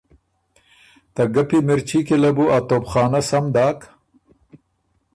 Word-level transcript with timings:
ته 1.13 1.23
ګپی 1.33 1.59
مِرچي 1.67 1.99
کی 2.07 2.15
له 2.23 2.29
بو 2.35 2.45
ا 2.55 2.57
توپخانۀ 2.67 3.21
سم 3.29 3.45
داک 3.53 3.79